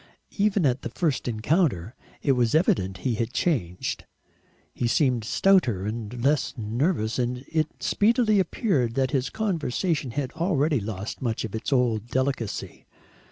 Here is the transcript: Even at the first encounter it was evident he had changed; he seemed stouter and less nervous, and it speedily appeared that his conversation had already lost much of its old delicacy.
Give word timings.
Even 0.39 0.65
at 0.65 0.81
the 0.81 0.89
first 0.89 1.27
encounter 1.27 1.93
it 2.23 2.31
was 2.31 2.55
evident 2.55 2.97
he 3.05 3.13
had 3.13 3.33
changed; 3.33 4.05
he 4.73 4.87
seemed 4.87 5.23
stouter 5.23 5.85
and 5.85 6.23
less 6.23 6.55
nervous, 6.57 7.19
and 7.19 7.45
it 7.49 7.83
speedily 7.83 8.39
appeared 8.39 8.95
that 8.95 9.11
his 9.11 9.29
conversation 9.29 10.09
had 10.09 10.31
already 10.31 10.79
lost 10.79 11.21
much 11.21 11.45
of 11.45 11.53
its 11.53 11.71
old 11.71 12.07
delicacy. 12.07 12.87